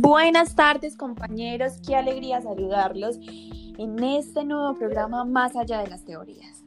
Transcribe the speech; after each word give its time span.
Buenas 0.00 0.54
tardes 0.54 0.96
compañeros, 0.96 1.80
qué 1.84 1.96
alegría 1.96 2.40
saludarlos 2.40 3.18
en 3.18 4.00
este 4.04 4.44
nuevo 4.44 4.78
programa 4.78 5.24
Más 5.24 5.56
allá 5.56 5.80
de 5.80 5.88
las 5.88 6.04
teorías. 6.04 6.62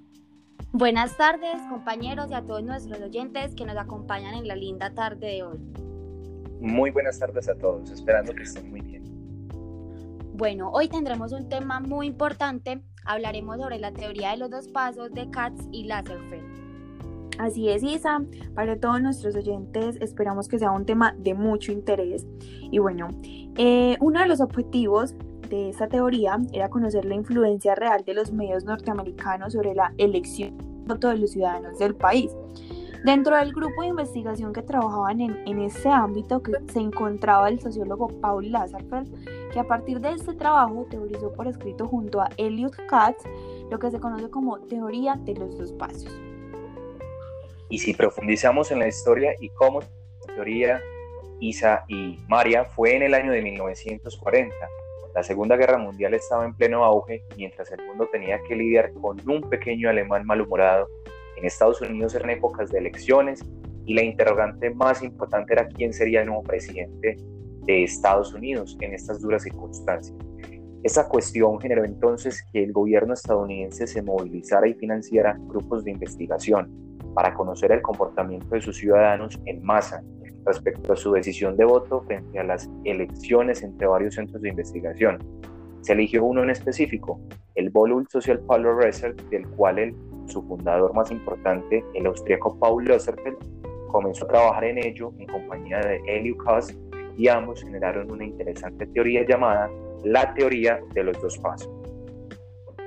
Buenas 0.74 1.16
tardes 1.16 1.56
compañeros 1.70 2.30
y 2.30 2.34
a 2.34 2.42
todos 2.42 2.62
nuestros 2.62 3.00
oyentes 3.00 3.56
que 3.56 3.66
nos 3.66 3.78
acompañan 3.78 4.34
en 4.34 4.50
la 4.50 4.58
linda 4.58 4.94
tarde 4.94 5.28
de 5.28 5.44
hoy. 5.44 5.60
Muy 6.60 6.92
buenas 6.92 7.20
tardes 7.20 7.48
a 7.48 7.56
todos, 7.56 7.90
esperando 7.90 8.36
que 8.36 8.44
estén 8.44 8.70
muy 8.70 8.82
bien. 8.82 9.04
Bueno, 10.34 10.70
hoy 10.70 10.90
tendremos 10.90 11.32
un 11.32 11.48
tema 11.48 11.80
muy 11.80 12.08
importante, 12.08 12.82
hablaremos 13.06 13.62
sobre 13.62 13.80
la 13.80 13.94
teoría 13.94 14.32
de 14.32 14.38
los 14.40 14.50
dos 14.50 14.68
pasos 14.68 15.10
de 15.14 15.32
Katz 15.32 15.70
y 15.72 15.86
Laserfeld. 15.86 16.51
Así 17.42 17.70
es, 17.70 17.82
Isa. 17.82 18.22
Para 18.54 18.80
todos 18.80 19.02
nuestros 19.02 19.36
oyentes 19.36 19.98
esperamos 20.00 20.48
que 20.48 20.60
sea 20.60 20.70
un 20.70 20.86
tema 20.86 21.16
de 21.18 21.34
mucho 21.34 21.72
interés. 21.72 22.28
Y 22.70 22.78
bueno, 22.78 23.08
eh, 23.58 23.98
uno 24.00 24.20
de 24.20 24.28
los 24.28 24.42
objetivos 24.42 25.16
de 25.50 25.70
esta 25.70 25.88
teoría 25.88 26.38
era 26.54 26.70
conocer 26.70 27.04
la 27.04 27.16
influencia 27.16 27.74
real 27.74 28.04
de 28.06 28.14
los 28.14 28.32
medios 28.32 28.64
norteamericanos 28.64 29.54
sobre 29.54 29.74
la 29.74 29.92
elección 29.98 30.56
de 30.86 31.18
los 31.18 31.32
ciudadanos 31.32 31.80
del 31.80 31.96
país. 31.96 32.32
Dentro 33.06 33.36
del 33.36 33.54
grupo 33.54 33.82
de 33.82 33.88
investigación 33.88 34.54
que 34.54 34.62
trabajaban 34.62 35.20
en, 35.20 35.36
en 35.48 35.62
ese 35.62 35.90
ámbito 35.90 36.44
que 36.44 36.52
se 36.72 36.80
encontraba 36.80 37.50
el 37.50 37.60
sociólogo 37.60 38.10
Paul 38.22 38.52
Lazarfeld, 38.52 39.52
que 39.52 39.60
a 39.60 39.68
partir 39.68 40.00
de 40.00 40.12
este 40.12 40.36
trabajo 40.36 40.86
teorizó 40.92 41.34
por 41.34 41.48
escrito 41.48 41.88
junto 41.88 42.22
a 42.22 42.30
Elliot 42.38 42.76
Katz 42.88 43.24
lo 43.72 43.80
que 43.80 43.90
se 43.90 44.00
conoce 44.00 44.30
como 44.30 44.60
teoría 44.60 45.16
de 45.16 45.34
los 45.34 45.58
dos 45.58 45.74
pasos. 45.74 46.31
Y 47.72 47.80
si 47.80 47.94
profundizamos 47.94 48.70
en 48.72 48.80
la 48.80 48.88
historia 48.90 49.34
y 49.40 49.48
cómo 49.50 49.80
la 49.80 50.36
teoría 50.36 50.82
Isa 51.40 51.86
y 51.88 52.20
María 52.28 52.66
fue 52.66 52.98
en 52.98 53.02
el 53.02 53.14
año 53.14 53.32
de 53.32 53.42
1940. 53.42 54.54
La 55.16 55.24
Segunda 55.24 55.56
Guerra 55.56 55.78
Mundial 55.78 56.14
estaba 56.14 56.46
en 56.46 56.54
pleno 56.54 56.84
auge 56.84 57.24
mientras 57.38 57.72
el 57.72 57.86
mundo 57.86 58.10
tenía 58.12 58.42
que 58.46 58.58
lidiar 58.58 58.92
con 58.94 59.18
un 59.28 59.50
pequeño 59.50 59.90
alemán 59.90 60.26
malhumorado. 60.26 60.90
En 61.38 61.46
Estados 61.46 61.82
Unidos 61.82 62.14
eran 62.14 62.32
épocas 62.32 62.70
de 62.72 62.80
elecciones 62.80 63.42
y 63.86 63.94
la 63.94 64.04
interrogante 64.04 64.70
más 64.72 65.02
importante 65.02 65.54
era 65.54 65.70
quién 65.70 65.94
sería 65.94 66.22
el 66.22 66.28
nuevo 66.28 66.44
presidente 66.44 67.16
de 67.66 67.84
Estados 67.86 68.34
Unidos 68.34 68.78
en 68.82 68.94
estas 68.94 69.22
duras 69.22 69.44
circunstancias. 69.44 70.18
Esa 70.84 71.08
cuestión 71.08 71.58
generó 71.62 71.86
entonces 71.86 72.44
que 72.52 72.64
el 72.64 72.74
gobierno 72.74 73.14
estadounidense 73.14 73.88
se 73.88 74.02
movilizara 74.02 74.68
y 74.68 74.74
financiara 74.74 75.38
grupos 75.48 75.86
de 75.86 75.92
investigación 75.92 76.91
para 77.14 77.34
conocer 77.34 77.72
el 77.72 77.82
comportamiento 77.82 78.48
de 78.56 78.62
sus 78.62 78.78
ciudadanos 78.78 79.40
en 79.46 79.64
masa 79.64 80.04
respecto 80.46 80.94
a 80.94 80.96
su 80.96 81.12
decisión 81.12 81.56
de 81.56 81.66
voto 81.66 82.02
frente 82.02 82.40
a 82.40 82.44
las 82.44 82.70
elecciones 82.84 83.64
entre 83.64 83.88
varios 83.88 84.16
centros 84.16 84.42
de 84.42 84.50
investigación. 84.50 85.20
Se 85.82 85.94
eligió 85.94 86.24
uno 86.24 86.44
en 86.44 86.50
específico, 86.50 87.20
el 87.56 87.70
Volul 87.70 88.08
Social 88.10 88.40
Power 88.40 88.76
Research, 88.76 89.18
del 89.30 89.48
cual 89.50 89.80
el, 89.80 89.96
su 90.28 90.42
fundador 90.44 90.94
más 90.94 91.12
importante, 91.12 91.84
el 91.94 92.06
austríaco 92.06 92.58
Paul 92.60 92.86
Loserfeld, 92.86 93.38
comenzó 93.88 94.26
a 94.26 94.30
trabajar 94.30 94.64
en 94.66 94.78
ello 94.78 95.12
en 95.18 95.28
compañía 95.28 95.80
de 95.80 96.02
Elio 96.08 96.38
Kass 96.38 96.76
y 97.18 97.28
ambos 97.28 97.62
generaron 97.62 98.12
una 98.12 98.24
interesante 98.24 98.86
teoría 98.88 99.26
llamada 99.28 99.70
la 100.04 100.34
teoría 100.34 100.80
de 100.94 101.04
los 101.04 101.22
dos 101.22 101.38
pasos. 101.40 101.81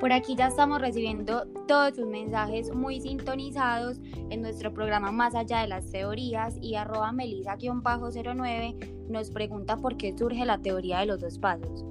Por 0.01 0.13
aquí 0.13 0.35
ya 0.35 0.49
estamos 0.49 0.81
recibiendo 0.81 1.47
todos 1.67 1.95
sus 1.97 2.07
mensajes 2.07 2.75
muy 2.75 3.01
sintonizados 3.01 4.01
en 4.31 4.43
nuestro 4.43 4.75
programa 4.75 5.13
Más 5.13 5.35
allá 5.35 5.61
de 5.61 5.69
las 5.69 5.91
teorías 5.91 6.57
y 6.61 6.75
arroba 6.75 7.13
melisa-09 7.13 9.09
nos 9.09 9.31
pregunta 9.31 9.77
por 9.77 9.97
qué 9.97 10.17
surge 10.17 10.45
la 10.45 10.59
teoría 10.59 10.99
de 10.99 11.07
los 11.07 11.21
dos 11.21 11.39
pasos. 11.39 11.85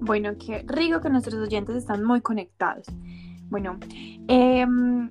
Bueno, 0.00 0.32
qué 0.38 0.64
rico 0.66 1.00
que 1.00 1.10
nuestros 1.10 1.34
oyentes 1.34 1.76
están 1.76 2.02
muy 2.02 2.20
conectados. 2.20 2.86
Bueno, 3.50 3.78
em, 4.28 5.10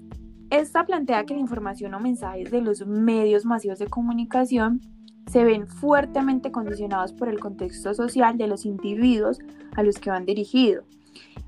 esta 0.49 0.85
plantea 0.85 1.25
que 1.25 1.35
la 1.35 1.39
información 1.39 1.93
o 1.93 1.99
mensajes 1.99 2.51
de 2.51 2.61
los 2.61 2.85
medios 2.85 3.45
masivos 3.45 3.79
de 3.79 3.87
comunicación 3.87 4.81
se 5.27 5.43
ven 5.43 5.67
fuertemente 5.67 6.51
condicionados 6.51 7.13
por 7.13 7.29
el 7.29 7.39
contexto 7.39 7.93
social 7.93 8.37
de 8.37 8.47
los 8.47 8.65
individuos 8.65 9.39
a 9.75 9.83
los 9.83 9.97
que 9.97 10.09
van 10.09 10.25
dirigidos 10.25 10.85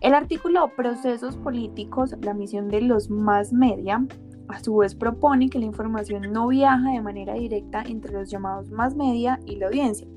el 0.01 0.13
artículo 0.13 0.71
Procesos 0.75 1.37
Políticos, 1.37 2.15
la 2.21 2.33
misión 2.33 2.69
de 2.69 2.81
los 2.81 3.09
más 3.09 3.53
media, 3.53 4.05
a 4.47 4.59
su 4.59 4.77
vez 4.77 4.95
propone 4.95 5.49
que 5.49 5.59
la 5.59 5.65
información 5.65 6.31
no 6.31 6.47
viaja 6.47 6.91
de 6.91 7.01
manera 7.01 7.33
directa 7.33 7.83
entre 7.87 8.13
los 8.13 8.29
llamados 8.29 8.69
más 8.69 8.95
media 8.95 9.39
y 9.45 9.55
la 9.55 9.67
audiencia, 9.67 10.07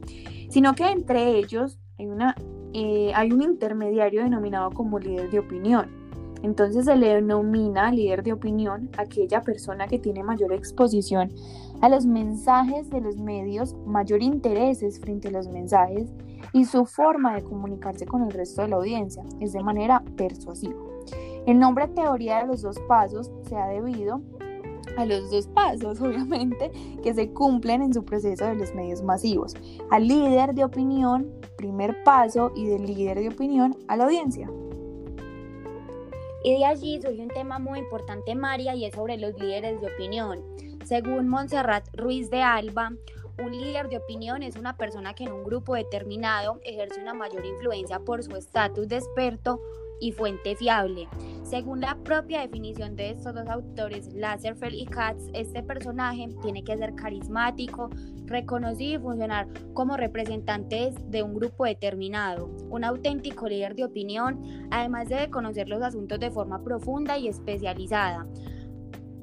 sino 0.50 0.74
que 0.74 0.90
entre 0.90 1.38
ellos 1.38 1.78
hay, 1.98 2.06
una, 2.06 2.34
eh, 2.74 3.12
hay 3.14 3.32
un 3.32 3.42
intermediario 3.42 4.22
denominado 4.22 4.70
como 4.70 4.98
líder 4.98 5.30
de 5.30 5.38
opinión. 5.38 6.07
Entonces 6.42 6.84
se 6.84 6.96
le 6.96 7.14
denomina 7.14 7.90
líder 7.90 8.22
de 8.22 8.32
opinión 8.32 8.90
aquella 8.96 9.42
persona 9.42 9.88
que 9.88 9.98
tiene 9.98 10.22
mayor 10.22 10.52
exposición 10.52 11.32
a 11.80 11.88
los 11.88 12.06
mensajes 12.06 12.90
de 12.90 13.00
los 13.00 13.16
medios, 13.16 13.76
mayor 13.86 14.22
intereses 14.22 15.00
frente 15.00 15.28
a 15.28 15.32
los 15.32 15.48
mensajes 15.48 16.10
y 16.52 16.64
su 16.64 16.86
forma 16.86 17.34
de 17.34 17.42
comunicarse 17.42 18.06
con 18.06 18.22
el 18.22 18.30
resto 18.30 18.62
de 18.62 18.68
la 18.68 18.76
audiencia 18.76 19.22
es 19.40 19.52
de 19.52 19.62
manera 19.62 20.02
persuasiva. 20.16 20.80
El 21.46 21.58
nombre 21.58 21.88
teoría 21.88 22.40
de 22.40 22.46
los 22.46 22.62
dos 22.62 22.78
pasos 22.88 23.30
se 23.48 23.56
ha 23.56 23.68
debido 23.68 24.20
a 24.96 25.06
los 25.06 25.30
dos 25.30 25.46
pasos, 25.48 26.00
obviamente, 26.02 26.70
que 27.02 27.14
se 27.14 27.30
cumplen 27.30 27.82
en 27.82 27.94
su 27.94 28.04
proceso 28.04 28.44
de 28.46 28.56
los 28.56 28.74
medios 28.74 29.02
masivos. 29.02 29.54
Al 29.90 30.08
líder 30.08 30.54
de 30.54 30.64
opinión, 30.64 31.30
primer 31.56 32.02
paso, 32.04 32.52
y 32.54 32.66
del 32.66 32.86
líder 32.86 33.18
de 33.20 33.28
opinión 33.28 33.76
a 33.86 33.96
la 33.96 34.04
audiencia. 34.04 34.50
Y 36.48 36.54
de 36.54 36.64
allí 36.64 36.98
surge 36.98 37.20
un 37.20 37.28
tema 37.28 37.58
muy 37.58 37.78
importante, 37.78 38.34
María, 38.34 38.74
y 38.74 38.86
es 38.86 38.94
sobre 38.94 39.18
los 39.18 39.38
líderes 39.38 39.82
de 39.82 39.88
opinión. 39.88 40.42
Según 40.82 41.28
Montserrat 41.28 41.86
Ruiz 41.94 42.30
de 42.30 42.40
Alba, 42.40 42.94
un 43.38 43.52
líder 43.52 43.90
de 43.90 43.98
opinión 43.98 44.42
es 44.42 44.56
una 44.56 44.74
persona 44.74 45.12
que 45.12 45.24
en 45.24 45.32
un 45.32 45.44
grupo 45.44 45.74
determinado 45.74 46.58
ejerce 46.64 47.02
una 47.02 47.12
mayor 47.12 47.44
influencia 47.44 47.98
por 48.00 48.22
su 48.22 48.34
estatus 48.34 48.88
de 48.88 48.96
experto 48.96 49.60
y 50.00 50.12
fuente 50.12 50.56
fiable. 50.56 51.08
Según 51.42 51.80
la 51.80 51.96
propia 52.04 52.42
definición 52.42 52.94
de 52.94 53.10
estos 53.10 53.34
dos 53.34 53.48
autores, 53.48 54.12
Lasserfeld 54.12 54.74
y 54.74 54.84
Katz, 54.84 55.30
este 55.32 55.62
personaje 55.62 56.28
tiene 56.42 56.62
que 56.62 56.76
ser 56.76 56.94
carismático, 56.94 57.88
reconocido 58.26 59.00
y 59.00 59.02
funcionar 59.02 59.48
como 59.72 59.96
representante 59.96 60.92
de 61.06 61.22
un 61.22 61.34
grupo 61.34 61.64
determinado. 61.64 62.50
Un 62.68 62.84
auténtico 62.84 63.48
líder 63.48 63.74
de 63.74 63.84
opinión, 63.84 64.68
además 64.70 65.08
debe 65.08 65.30
conocer 65.30 65.68
los 65.68 65.82
asuntos 65.82 66.20
de 66.20 66.30
forma 66.30 66.62
profunda 66.62 67.16
y 67.16 67.28
especializada 67.28 68.26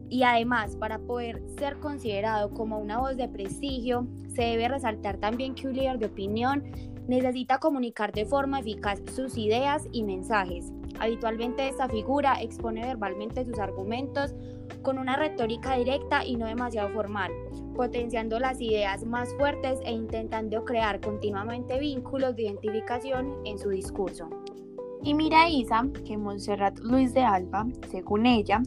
y 0.09 0.23
además, 0.23 0.75
para 0.75 0.99
poder 0.99 1.41
ser 1.57 1.77
considerado 1.79 2.51
como 2.51 2.79
una 2.79 2.99
voz 2.99 3.17
de 3.17 3.27
prestigio, 3.27 4.07
se 4.33 4.43
debe 4.43 4.67
resaltar 4.67 5.17
también 5.17 5.55
que 5.55 5.67
un 5.67 5.73
líder 5.73 5.97
de 5.97 6.05
opinión 6.05 6.63
necesita 7.07 7.59
comunicar 7.59 8.11
de 8.11 8.25
forma 8.25 8.59
eficaz 8.59 8.99
sus 9.13 9.37
ideas 9.37 9.87
y 9.91 10.03
mensajes. 10.03 10.71
Habitualmente 10.99 11.67
esta 11.67 11.89
figura 11.89 12.41
expone 12.41 12.85
verbalmente 12.85 13.45
sus 13.45 13.59
argumentos 13.59 14.33
con 14.81 14.97
una 14.97 15.15
retórica 15.15 15.77
directa 15.77 16.25
y 16.25 16.35
no 16.35 16.45
demasiado 16.45 16.89
formal, 16.89 17.31
potenciando 17.75 18.39
las 18.39 18.61
ideas 18.61 19.05
más 19.05 19.33
fuertes 19.35 19.79
e 19.85 19.91
intentando 19.91 20.63
crear 20.63 21.01
continuamente 21.01 21.79
vínculos 21.79 22.35
de 22.35 22.43
identificación 22.43 23.35
en 23.45 23.59
su 23.59 23.69
discurso. 23.69 24.29
Y 25.03 25.13
mira 25.13 25.47
Isa, 25.47 25.85
que 26.03 26.17
Montserrat 26.17 26.79
Luis 26.79 27.13
de 27.13 27.21
Alba, 27.21 27.67
según 27.91 28.25
ella, 28.25 28.63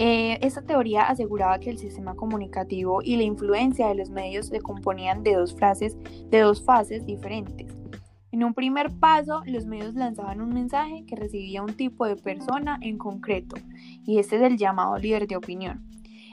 eh, 0.00 0.36
esta 0.42 0.62
teoría 0.62 1.02
aseguraba 1.02 1.60
que 1.60 1.70
el 1.70 1.78
sistema 1.78 2.16
comunicativo 2.16 3.00
y 3.00 3.16
la 3.16 3.22
influencia 3.22 3.86
de 3.86 3.94
los 3.94 4.10
medios 4.10 4.46
se 4.46 4.60
componían 4.60 5.22
de 5.22 5.34
dos, 5.34 5.54
frases, 5.54 5.96
de 6.30 6.40
dos 6.40 6.64
fases 6.64 7.06
diferentes. 7.06 7.77
En 8.38 8.44
un 8.44 8.54
primer 8.54 8.92
paso, 8.92 9.42
los 9.46 9.66
medios 9.66 9.94
lanzaban 9.94 10.40
un 10.40 10.54
mensaje 10.54 11.04
que 11.08 11.16
recibía 11.16 11.60
un 11.60 11.74
tipo 11.74 12.06
de 12.06 12.14
persona 12.14 12.78
en 12.82 12.96
concreto, 12.96 13.56
y 14.04 14.20
este 14.20 14.36
es 14.36 14.42
el 14.42 14.56
llamado 14.56 14.96
líder 14.96 15.26
de 15.26 15.34
opinión. 15.34 15.82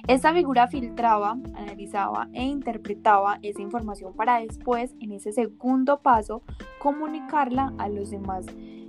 Esta 0.07 0.31
figura 0.31 0.67
filtraba, 0.67 1.31
analizaba 1.55 2.29
e 2.31 2.43
interpretaba 2.43 3.39
esa 3.41 3.63
información 3.63 4.13
para 4.15 4.39
después, 4.39 4.93
en 4.99 5.13
ese 5.13 5.33
segundo 5.33 6.03
paso, 6.03 6.43
comunicarla 6.77 7.73
a 7.79 7.89
los 7.89 8.11
demás 8.11 8.45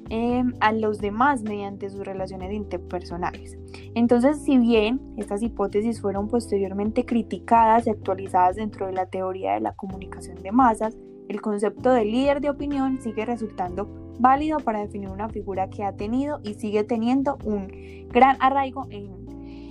Em, 0.09 0.55
a 0.61 0.73
los 0.73 1.01
demás 1.01 1.43
mediante 1.43 1.91
sus 1.91 2.05
relaciones 2.05 2.53
interpersonales. 2.53 3.59
Entonces, 3.97 4.41
si 4.41 4.57
bien 4.57 5.01
estas 5.17 5.43
hipótesis 5.43 6.01
fueron 6.01 6.29
posteriormente 6.29 7.05
criticadas 7.05 7.89
y 7.89 7.91
actualizadas 7.91 8.55
dentro 8.55 8.87
de 8.87 8.93
la 8.93 9.07
teoría 9.07 9.55
de 9.55 9.61
la 9.61 9.75
comunicación 9.75 10.41
de 10.45 10.53
masas, 10.53 10.97
el 11.29 11.41
concepto 11.41 11.93
de 11.93 12.05
líder 12.05 12.41
de 12.41 12.51
opinión 12.51 13.01
sigue 13.01 13.25
resultando 13.25 14.15
válido 14.19 14.59
para 14.59 14.81
definir 14.81 15.09
una 15.09 15.29
figura 15.29 15.69
que 15.69 15.85
ha 15.85 15.97
tenido 15.97 16.41
y 16.43 16.55
sigue 16.55 16.85
teniendo 16.85 17.39
un 17.45 18.09
gran 18.09 18.37
arraigo 18.41 18.87
e, 18.91 19.09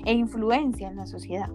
e 0.05 0.13
influencia 0.13 0.89
en 0.89 0.97
la 0.97 1.05
sociedad. 1.05 1.49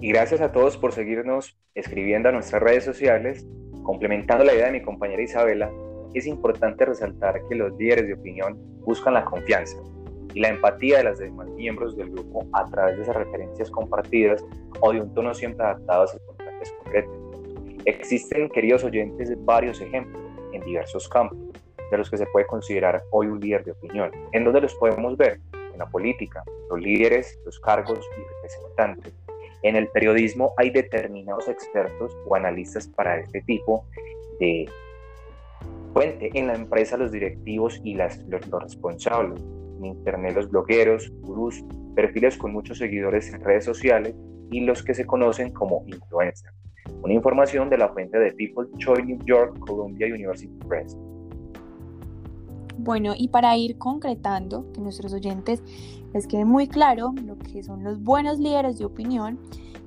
Y 0.00 0.08
gracias 0.08 0.40
a 0.40 0.52
todos 0.52 0.76
por 0.76 0.92
seguirnos 0.92 1.56
escribiendo 1.74 2.28
a 2.28 2.32
nuestras 2.32 2.62
redes 2.62 2.84
sociales 2.84 3.46
Complementando 3.82 4.44
la 4.44 4.54
idea 4.54 4.66
de 4.66 4.72
mi 4.72 4.82
compañera 4.82 5.22
Isabela, 5.22 5.70
es 6.14 6.26
importante 6.26 6.84
resaltar 6.84 7.40
que 7.48 7.54
los 7.56 7.76
líderes 7.76 8.06
de 8.06 8.14
opinión 8.14 8.56
buscan 8.84 9.14
la 9.14 9.24
confianza 9.24 9.76
y 10.34 10.40
la 10.40 10.48
empatía 10.48 10.98
de 10.98 11.04
los 11.04 11.18
demás 11.18 11.48
miembros 11.50 11.96
del 11.96 12.10
grupo 12.10 12.46
a 12.52 12.64
través 12.66 12.96
de 12.96 13.02
esas 13.02 13.16
referencias 13.16 13.70
compartidas 13.70 14.44
o 14.80 14.92
de 14.92 15.00
un 15.00 15.12
tono 15.14 15.34
siempre 15.34 15.64
adaptado 15.66 16.04
a. 16.04 16.31
Existen, 17.84 18.48
queridos 18.48 18.84
oyentes, 18.84 19.32
varios 19.44 19.80
ejemplos 19.80 20.22
en 20.52 20.62
diversos 20.62 21.08
campos 21.08 21.38
de 21.90 21.98
los 21.98 22.08
que 22.08 22.16
se 22.16 22.26
puede 22.26 22.46
considerar 22.46 23.02
hoy 23.10 23.26
un 23.26 23.40
líder 23.40 23.64
de 23.64 23.72
opinión. 23.72 24.10
¿En 24.30 24.44
dónde 24.44 24.60
los 24.60 24.74
podemos 24.76 25.16
ver? 25.16 25.40
En 25.72 25.78
la 25.78 25.86
política, 25.86 26.44
los 26.70 26.80
líderes, 26.80 27.38
los 27.44 27.58
cargos 27.58 27.98
y 28.16 28.34
representantes. 28.34 29.12
En 29.62 29.74
el 29.74 29.88
periodismo 29.88 30.54
hay 30.58 30.70
determinados 30.70 31.48
expertos 31.48 32.16
o 32.26 32.36
analistas 32.36 32.86
para 32.86 33.18
este 33.18 33.42
tipo 33.42 33.84
de 34.38 34.66
fuente. 35.92 36.30
En 36.34 36.46
la 36.46 36.54
empresa 36.54 36.96
los 36.96 37.10
directivos 37.10 37.80
y 37.82 37.94
las, 37.94 38.18
los, 38.28 38.46
los 38.46 38.62
responsables. 38.62 39.42
En 39.78 39.86
Internet 39.86 40.36
los 40.36 40.50
blogueros, 40.50 41.10
gurús, 41.20 41.64
perfiles 41.96 42.36
con 42.36 42.52
muchos 42.52 42.78
seguidores 42.78 43.32
en 43.34 43.42
redes 43.42 43.64
sociales 43.64 44.14
y 44.52 44.60
los 44.60 44.84
que 44.84 44.94
se 44.94 45.04
conocen 45.04 45.52
como 45.52 45.82
influencers. 45.86 46.61
Una 47.02 47.14
información 47.14 47.68
de 47.68 47.78
la 47.78 47.88
fuente 47.88 48.18
de 48.18 48.32
People 48.32 48.68
Choice 48.78 49.02
New 49.02 49.18
York 49.24 49.58
Columbia 49.58 50.06
University 50.06 50.52
Press. 50.68 50.96
Bueno, 52.78 53.12
y 53.16 53.28
para 53.28 53.56
ir 53.56 53.76
concretando, 53.76 54.70
que 54.72 54.80
nuestros 54.80 55.12
oyentes 55.12 55.62
les 56.12 56.26
quede 56.26 56.44
muy 56.44 56.68
claro 56.68 57.14
lo 57.24 57.38
que 57.38 57.62
son 57.62 57.84
los 57.84 58.02
buenos 58.02 58.38
líderes 58.38 58.78
de 58.78 58.84
opinión, 58.84 59.38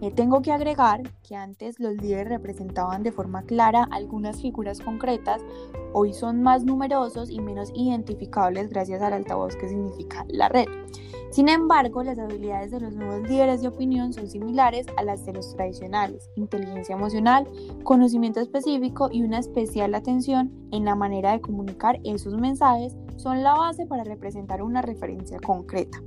eh, 0.01 0.11
tengo 0.11 0.41
que 0.41 0.51
agregar 0.51 1.01
que 1.27 1.35
antes 1.35 1.79
los 1.79 1.95
líderes 1.95 2.27
representaban 2.27 3.01
de 3.01 3.13
forma 3.13 3.43
clara 3.43 3.87
algunas 3.91 4.41
figuras 4.41 4.81
concretas, 4.81 5.41
hoy 5.93 6.13
son 6.13 6.41
más 6.41 6.65
numerosos 6.65 7.29
y 7.29 7.39
menos 7.39 7.71
identificables 7.73 8.69
gracias 8.69 9.01
al 9.01 9.13
altavoz 9.13 9.55
que 9.55 9.69
significa 9.69 10.25
la 10.27 10.49
red. 10.49 10.67
Sin 11.31 11.49
embargo, 11.49 12.03
las 12.03 12.19
habilidades 12.19 12.71
de 12.71 12.79
los 12.79 12.95
nuevos 12.95 13.27
líderes 13.27 13.61
de 13.61 13.67
opinión 13.67 14.13
son 14.13 14.29
similares 14.29 14.85
a 14.97 15.03
las 15.03 15.25
de 15.25 15.33
los 15.33 15.55
tradicionales, 15.55 16.29
inteligencia 16.35 16.95
emocional, 16.95 17.45
conocimiento 17.83 18.39
específico 18.39 19.09
y 19.11 19.23
una 19.23 19.39
especial 19.39 19.95
atención 19.95 20.51
en 20.71 20.85
la 20.85 20.95
manera 20.95 21.31
de 21.31 21.41
comunicar 21.41 21.99
esos 22.03 22.35
mensajes 22.35 22.95
son 23.17 23.43
la 23.43 23.53
base 23.53 23.85
para 23.85 24.03
representar 24.03 24.61
una 24.61 24.81
referencia 24.81 25.39
concreta. 25.39 26.01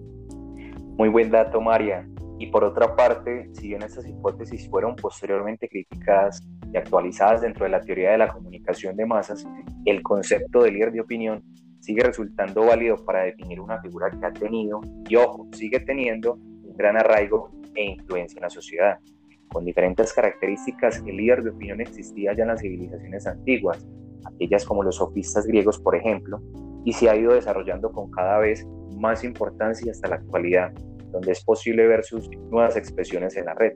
Muy 0.98 1.10
buen 1.10 1.30
dato, 1.30 1.60
María. 1.60 2.08
Y 2.40 2.48
por 2.48 2.64
otra 2.64 2.96
parte, 2.96 3.48
si 3.52 3.68
bien 3.68 3.82
estas 3.82 4.04
hipótesis 4.04 4.68
fueron 4.68 4.96
posteriormente 4.96 5.68
criticadas 5.68 6.42
y 6.72 6.76
actualizadas 6.76 7.40
dentro 7.40 7.64
de 7.64 7.70
la 7.70 7.80
teoría 7.80 8.10
de 8.10 8.18
la 8.18 8.26
comunicación 8.26 8.96
de 8.96 9.06
masas, 9.06 9.46
el 9.84 10.02
concepto 10.02 10.60
de 10.60 10.72
líder 10.72 10.90
de 10.90 11.00
opinión 11.00 11.44
sigue 11.78 12.02
resultando 12.02 12.64
válido 12.64 12.96
para 13.04 13.22
definir 13.22 13.60
una 13.60 13.80
figura 13.80 14.10
que 14.10 14.26
ha 14.26 14.32
tenido 14.32 14.80
y, 15.08 15.14
ojo, 15.14 15.46
sigue 15.52 15.78
teniendo 15.78 16.34
un 16.34 16.76
gran 16.76 16.96
arraigo 16.96 17.52
e 17.76 17.92
influencia 17.92 18.38
en 18.38 18.42
la 18.42 18.50
sociedad. 18.50 18.98
Con 19.46 19.64
diferentes 19.64 20.12
características, 20.12 21.00
el 21.06 21.16
líder 21.16 21.44
de 21.44 21.50
opinión 21.50 21.80
existía 21.80 22.34
ya 22.34 22.42
en 22.42 22.48
las 22.48 22.60
civilizaciones 22.60 23.24
antiguas, 23.24 23.86
aquellas 24.26 24.64
como 24.64 24.82
los 24.82 24.96
sofistas 24.96 25.46
griegos, 25.46 25.78
por 25.78 25.94
ejemplo, 25.94 26.40
y 26.88 26.92
se 26.94 27.10
ha 27.10 27.14
ido 27.14 27.34
desarrollando 27.34 27.92
con 27.92 28.10
cada 28.10 28.38
vez 28.38 28.66
más 28.96 29.22
importancia 29.22 29.92
hasta 29.92 30.08
la 30.08 30.14
actualidad, 30.14 30.72
donde 31.12 31.32
es 31.32 31.44
posible 31.44 31.86
ver 31.86 32.02
sus 32.02 32.30
nuevas 32.50 32.78
expresiones 32.78 33.36
en 33.36 33.44
la 33.44 33.52
red. 33.52 33.74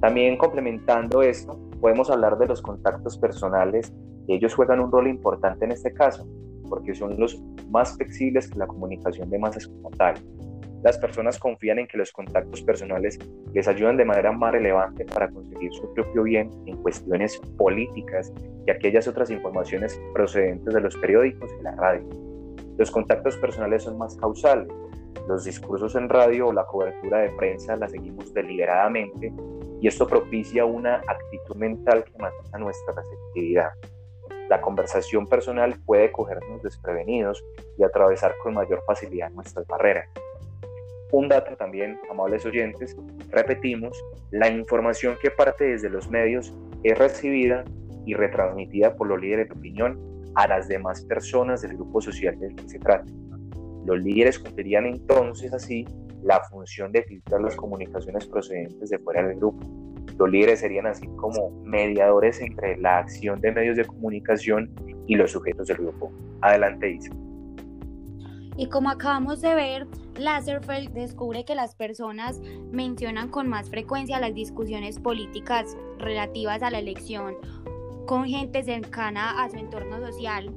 También 0.00 0.38
complementando 0.38 1.22
esto, 1.22 1.58
podemos 1.80 2.08
hablar 2.08 2.38
de 2.38 2.46
los 2.46 2.62
contactos 2.62 3.18
personales, 3.18 3.92
ellos 4.28 4.54
juegan 4.54 4.78
un 4.78 4.92
rol 4.92 5.08
importante 5.08 5.64
en 5.64 5.72
este 5.72 5.92
caso, 5.92 6.24
porque 6.68 6.94
son 6.94 7.18
los 7.18 7.42
más 7.68 7.96
flexibles 7.96 8.48
que 8.48 8.60
la 8.60 8.68
comunicación 8.68 9.28
de 9.28 9.38
masas 9.40 9.66
como 9.66 9.90
tal. 9.90 10.14
Las 10.82 10.96
personas 10.98 11.38
confían 11.38 11.80
en 11.80 11.88
que 11.88 11.98
los 11.98 12.12
contactos 12.12 12.62
personales 12.62 13.18
les 13.52 13.66
ayudan 13.66 13.96
de 13.96 14.04
manera 14.04 14.30
más 14.30 14.52
relevante 14.52 15.04
para 15.04 15.28
conseguir 15.28 15.72
su 15.72 15.92
propio 15.92 16.22
bien 16.22 16.50
en 16.66 16.76
cuestiones 16.76 17.40
políticas 17.56 18.32
y 18.66 18.70
aquellas 18.70 19.08
otras 19.08 19.30
informaciones 19.30 20.00
procedentes 20.14 20.72
de 20.72 20.80
los 20.80 20.96
periódicos 20.96 21.50
y 21.58 21.62
la 21.62 21.74
radio. 21.74 22.08
Los 22.76 22.92
contactos 22.92 23.36
personales 23.38 23.82
son 23.82 23.98
más 23.98 24.16
causales. 24.16 24.68
Los 25.26 25.44
discursos 25.44 25.96
en 25.96 26.08
radio 26.08 26.48
o 26.48 26.52
la 26.52 26.64
cobertura 26.64 27.18
de 27.18 27.30
prensa 27.30 27.76
la 27.76 27.88
seguimos 27.88 28.32
deliberadamente 28.32 29.32
y 29.80 29.88
esto 29.88 30.06
propicia 30.06 30.64
una 30.64 31.02
actitud 31.06 31.56
mental 31.56 32.04
que 32.04 32.22
matiza 32.22 32.58
nuestra 32.58 32.94
receptividad. 32.94 33.70
La 34.48 34.60
conversación 34.60 35.26
personal 35.26 35.74
puede 35.84 36.10
cogernos 36.12 36.62
desprevenidos 36.62 37.44
y 37.76 37.82
atravesar 37.82 38.34
con 38.42 38.54
mayor 38.54 38.82
facilidad 38.86 39.30
nuestras 39.30 39.66
barreras. 39.66 40.08
Un 41.12 41.28
dato 41.28 41.56
también, 41.56 41.98
amables 42.10 42.44
oyentes, 42.44 42.96
repetimos, 43.30 43.98
la 44.30 44.50
información 44.50 45.16
que 45.22 45.30
parte 45.30 45.64
desde 45.64 45.88
los 45.88 46.10
medios 46.10 46.54
es 46.82 46.98
recibida 46.98 47.64
y 48.04 48.14
retransmitida 48.14 48.94
por 48.94 49.08
los 49.08 49.20
líderes 49.20 49.48
de 49.48 49.54
opinión 49.54 49.98
a 50.34 50.46
las 50.46 50.68
demás 50.68 51.02
personas 51.02 51.62
del 51.62 51.76
grupo 51.76 52.00
social 52.00 52.38
del 52.38 52.54
que 52.54 52.68
se 52.68 52.78
trate. 52.78 53.10
Los 53.86 54.02
líderes 54.02 54.38
cumplirían 54.38 54.86
entonces 54.86 55.52
así 55.52 55.86
la 56.22 56.40
función 56.50 56.92
de 56.92 57.02
filtrar 57.02 57.40
las 57.40 57.56
comunicaciones 57.56 58.26
procedentes 58.26 58.90
de 58.90 58.98
fuera 58.98 59.26
del 59.26 59.38
grupo 59.38 59.66
los 60.18 60.28
líderes 60.28 60.60
serían 60.60 60.86
así 60.86 61.06
como 61.16 61.50
mediadores 61.62 62.40
entre 62.40 62.76
la 62.78 62.98
acción 62.98 63.40
de 63.40 63.52
medios 63.52 63.76
de 63.76 63.84
comunicación 63.84 64.70
y 65.06 65.14
los 65.14 65.30
sujetos 65.30 65.68
del 65.68 65.78
grupo. 65.78 66.12
Adelante, 66.40 66.90
Isa. 66.90 67.12
Y 68.58 68.66
como 68.66 68.90
acabamos 68.90 69.40
de 69.40 69.54
ver, 69.54 69.86
Lasserfeld 70.16 70.90
descubre 70.90 71.44
que 71.44 71.54
las 71.54 71.76
personas 71.76 72.40
mencionan 72.72 73.28
con 73.28 73.48
más 73.48 73.70
frecuencia 73.70 74.18
las 74.18 74.34
discusiones 74.34 74.98
políticas 74.98 75.76
relativas 75.98 76.60
a 76.64 76.70
la 76.70 76.80
elección 76.80 77.36
con 78.06 78.24
gente 78.26 78.64
cercana 78.64 79.44
a 79.44 79.48
su 79.48 79.58
entorno 79.58 80.00
social 80.00 80.52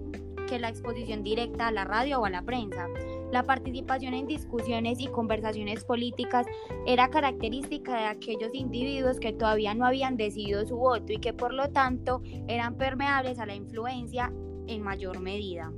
que 0.48 0.58
la 0.58 0.70
exposición 0.70 1.22
directa 1.22 1.68
a 1.68 1.72
la 1.72 1.86
radio 1.86 2.22
o 2.22 2.26
a 2.26 2.32
la 2.32 2.42
prensa. 2.42 2.88
La 3.32 3.44
participación 3.44 4.16
en 4.16 4.26
discusiones 4.26 5.00
y 5.00 5.08
conversaciones 5.08 5.84
políticas 5.86 6.48
era 6.88 7.10
característica 7.10 7.96
de 7.96 8.06
aquellos 8.06 8.50
individuos 8.56 9.20
que 9.20 9.32
todavía 9.32 9.76
no 9.76 9.86
habían 9.86 10.18
decidido 10.18 10.66
su 10.66 10.76
voto 10.76 11.14
y 11.14 11.18
que 11.18 11.34
por 11.34 11.54
lo 11.54 11.70
tanto 11.70 12.24
eran 12.48 12.78
permeables 12.78 13.38
a 13.38 13.46
la 13.46 13.54
influencia 13.54 14.34
en 14.66 14.82
mayor 14.82 15.20
medida. 15.20 15.72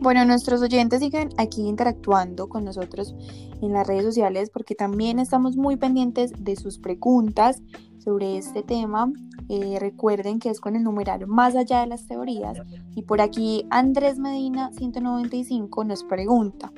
Bueno, 0.00 0.24
nuestros 0.24 0.60
oyentes 0.60 1.00
siguen 1.00 1.30
aquí 1.38 1.66
interactuando 1.66 2.48
con 2.48 2.64
nosotros 2.64 3.14
en 3.62 3.72
las 3.72 3.86
redes 3.86 4.04
sociales 4.04 4.50
porque 4.50 4.74
también 4.74 5.18
estamos 5.18 5.56
muy 5.56 5.76
pendientes 5.76 6.32
de 6.38 6.56
sus 6.56 6.78
preguntas 6.78 7.62
sobre 7.98 8.36
este 8.36 8.62
tema. 8.62 9.10
Eh, 9.48 9.78
recuerden 9.80 10.38
que 10.38 10.50
es 10.50 10.60
con 10.60 10.76
el 10.76 10.82
numeral 10.82 11.26
más 11.26 11.56
allá 11.56 11.80
de 11.80 11.86
las 11.86 12.06
teorías. 12.06 12.58
Y 12.94 13.02
por 13.02 13.20
aquí 13.20 13.66
Andrés 13.70 14.18
Medina 14.18 14.70
195 14.72 15.84
nos 15.84 16.04
pregunta, 16.04 16.72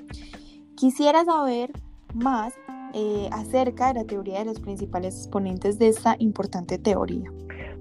quisiera 0.77 1.25
saber 1.25 1.73
más 2.15 2.55
eh, 2.95 3.29
acerca 3.33 3.89
de 3.89 4.01
la 4.01 4.05
teoría 4.05 4.39
de 4.39 4.47
los 4.47 4.61
principales 4.61 5.17
exponentes 5.17 5.79
de 5.79 5.89
esta 5.89 6.17
importante 6.19 6.79
teoría. 6.79 7.31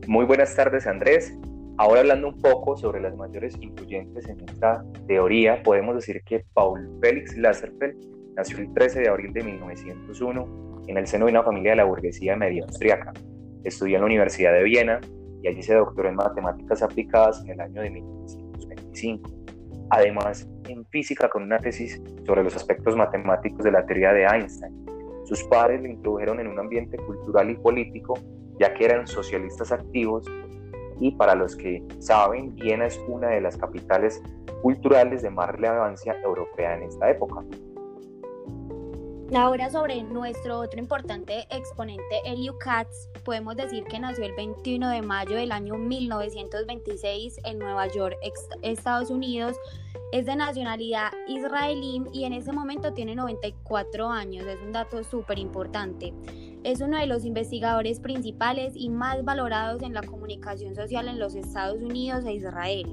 Muy 0.07 0.25
buenas 0.25 0.55
tardes 0.55 0.87
Andrés. 0.87 1.33
Ahora 1.77 1.99
hablando 1.99 2.29
un 2.29 2.39
poco 2.39 2.77
sobre 2.77 3.01
las 3.01 3.17
mayores 3.17 3.57
influyentes 3.59 4.29
en 4.29 4.39
esta 4.49 4.85
teoría, 5.07 5.61
podemos 5.61 5.95
decir 5.95 6.23
que 6.23 6.45
Paul 6.53 6.89
Félix 7.01 7.35
Lasserfeld 7.37 7.97
nació 8.37 8.59
el 8.59 8.73
13 8.73 9.01
de 9.01 9.09
abril 9.09 9.33
de 9.33 9.43
1901 9.43 10.83
en 10.87 10.97
el 10.97 11.05
seno 11.05 11.25
de 11.25 11.31
una 11.31 11.43
familia 11.43 11.71
de 11.71 11.77
la 11.77 11.83
burguesía 11.83 12.37
media 12.37 12.63
austriaca. 12.63 13.11
Estudió 13.65 13.95
en 13.95 14.01
la 14.01 14.05
Universidad 14.05 14.53
de 14.53 14.63
Viena 14.63 15.01
y 15.43 15.49
allí 15.49 15.61
se 15.61 15.73
doctoró 15.73 16.07
en 16.07 16.15
matemáticas 16.15 16.81
aplicadas 16.81 17.43
en 17.43 17.51
el 17.51 17.59
año 17.59 17.81
de 17.81 17.89
1925. 17.89 19.29
Además, 19.89 20.47
en 20.69 20.85
física 20.85 21.27
con 21.27 21.43
una 21.43 21.59
tesis 21.59 22.01
sobre 22.25 22.43
los 22.43 22.55
aspectos 22.55 22.95
matemáticos 22.95 23.65
de 23.65 23.71
la 23.71 23.85
teoría 23.85 24.13
de 24.13 24.23
Einstein. 24.23 24.73
Sus 25.25 25.43
padres 25.43 25.81
le 25.81 25.89
introdujeron 25.89 26.39
en 26.39 26.47
un 26.47 26.57
ambiente 26.57 26.95
cultural 26.97 27.49
y 27.49 27.55
político, 27.55 28.17
ya 28.59 28.73
que 28.73 28.85
eran 28.85 29.05
socialistas 29.07 29.73
activos 29.73 30.25
y 30.99 31.11
para 31.11 31.35
los 31.35 31.55
que 31.55 31.83
saben, 31.99 32.55
Viena 32.55 32.87
es 32.87 32.99
una 33.07 33.29
de 33.29 33.41
las 33.41 33.57
capitales 33.57 34.21
culturales 34.61 35.21
de 35.21 35.29
más 35.29 35.49
relevancia 35.49 36.19
europea 36.23 36.75
en 36.75 36.83
esta 36.83 37.09
época. 37.09 37.43
Ahora 39.33 39.71
sobre 39.71 40.03
nuestro 40.03 40.59
otro 40.59 40.79
importante 40.79 41.47
exponente, 41.49 42.21
Eliu 42.25 42.55
Katz, 42.59 43.09
podemos 43.23 43.55
decir 43.55 43.83
que 43.85 43.99
nació 43.99 44.23
el 44.23 44.33
21 44.33 44.87
de 44.87 45.01
mayo 45.01 45.35
del 45.35 45.51
año 45.51 45.73
1926 45.75 47.39
en 47.43 47.57
Nueva 47.57 47.87
York, 47.87 48.15
Estados 48.61 49.09
Unidos. 49.09 49.57
Es 50.11 50.27
de 50.27 50.35
nacionalidad 50.35 51.11
israelí 51.27 52.03
y 52.13 52.25
en 52.25 52.33
ese 52.33 52.51
momento 52.51 52.93
tiene 52.93 53.15
94 53.15 54.07
años, 54.07 54.45
es 54.45 54.61
un 54.61 54.71
dato 54.71 55.03
súper 55.03 55.39
importante. 55.39 56.13
Es 56.65 56.81
uno 56.81 56.97
de 56.97 57.05
los 57.05 57.25
investigadores 57.25 57.99
principales 57.99 58.73
y 58.75 58.89
más 58.89 59.23
valorados 59.23 59.83
en 59.83 59.93
la 59.93 60.01
comunicación 60.01 60.73
social 60.73 61.07
en 61.07 61.19
los 61.19 61.35
Estados 61.35 61.79
Unidos 61.79 62.25
e 62.25 62.33
Israel. 62.33 62.91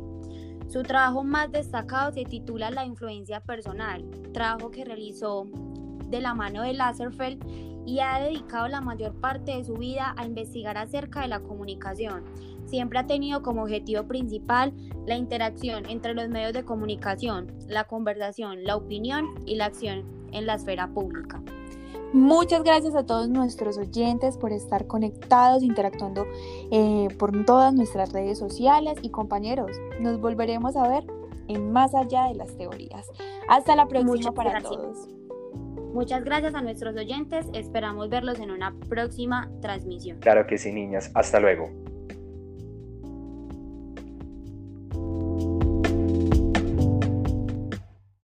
Su 0.69 0.83
trabajo 0.83 1.25
más 1.25 1.51
destacado 1.51 2.13
se 2.13 2.27
titula 2.27 2.71
La 2.71 2.85
influencia 2.85 3.41
personal, 3.41 4.05
trabajo 4.35 4.71
que 4.71 4.85
realizó 4.85 5.47
de 6.11 6.21
la 6.21 6.35
mano 6.35 6.61
de 6.61 6.75
Laserfeld 6.75 7.43
y 7.87 8.01
ha 8.01 8.21
dedicado 8.21 8.69
la 8.69 8.83
mayor 8.83 9.19
parte 9.19 9.57
de 9.57 9.65
su 9.65 9.73
vida 9.73 10.15
a 10.19 10.27
investigar 10.27 10.77
acerca 10.77 11.23
de 11.23 11.29
la 11.29 11.41
comunicación. 11.41 12.25
Siempre 12.67 12.99
ha 12.99 13.07
tenido 13.07 13.41
como 13.41 13.63
objetivo 13.63 14.03
principal 14.03 14.75
la 15.07 15.17
interacción 15.17 15.89
entre 15.89 16.13
los 16.13 16.29
medios 16.29 16.53
de 16.53 16.67
comunicación, 16.67 17.51
la 17.69 17.85
conversación, 17.85 18.65
la 18.65 18.77
opinión 18.77 19.29
y 19.47 19.55
la 19.55 19.65
acción 19.65 20.05
en 20.31 20.45
la 20.45 20.57
esfera 20.57 20.89
pública. 20.89 21.43
Muchas 22.13 22.63
gracias 22.63 22.95
a 22.95 23.07
todos 23.07 23.29
nuestros 23.29 23.79
oyentes 23.79 24.37
por 24.37 24.53
estar 24.53 24.87
conectados, 24.87 25.63
interactuando 25.63 26.27
eh, 26.71 27.09
por 27.19 27.45
todas 27.45 27.73
nuestras 27.73 28.13
redes 28.13 28.39
sociales 28.39 28.99
y 29.03 29.11
compañeros, 29.11 29.71
nos 30.01 30.21
volveremos 30.21 30.77
a 30.77 30.89
ver 30.89 31.05
en 31.49 31.73
Más 31.73 31.95
allá 31.95 32.29
de 32.29 32.35
las 32.35 32.57
teorías. 32.57 33.07
Hasta 33.49 33.75
la 33.75 33.89
próxima 33.89 34.33
para 34.33 34.61
todos. 34.63 35.09
Muchas 35.93 36.25
gracias 36.25 36.55
a 36.55 36.63
nuestros 36.63 36.97
oyentes, 36.97 37.47
esperamos 37.53 38.09
verlos 38.09 38.39
en 38.39 38.51
una 38.51 38.75
próxima 38.89 39.51
transmisión. 39.61 40.19
Claro 40.21 40.47
que 40.47 40.57
sí, 40.57 40.73
niñas. 40.73 41.11
Hasta 41.15 41.41
luego. 41.41 41.69